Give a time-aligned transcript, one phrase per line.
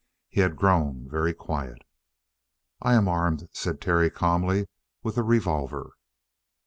[0.29, 1.83] He had grown very quiet.
[2.81, 4.67] "I am armed," said Terry calmly,
[5.03, 5.93] "with a revolver."